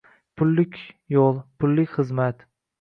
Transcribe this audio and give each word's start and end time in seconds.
Pullik 0.41 0.79
yoʻl, 1.17 1.39
pullik 1.61 1.97
xizmat 2.01 2.47